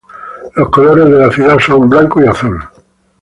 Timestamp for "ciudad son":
1.31-1.87